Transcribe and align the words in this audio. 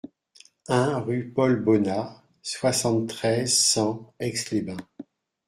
un 0.69 0.97
rue 0.97 1.29
Paul 1.29 1.63
Bonna, 1.63 2.23
soixante-treize, 2.41 3.55
cent, 3.55 4.15
Aix-les-Bains 4.19 4.77